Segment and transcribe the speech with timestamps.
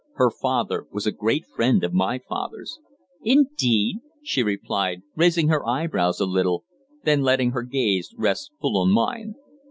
[0.15, 2.79] Her father was a great friend of my father's."
[3.23, 6.63] "Indeed?" she replied, raising her eyebrows a little,
[7.03, 9.35] then letting her gaze rest full on mine.